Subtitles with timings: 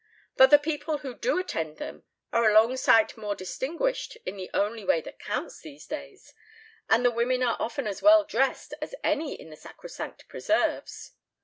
[0.35, 4.49] "But the people who do attend them are a long sight more distinguished in the
[4.51, 6.33] only way that counts these days,
[6.89, 11.11] and the women are often as well dressed as any in the sacrosanct preserves."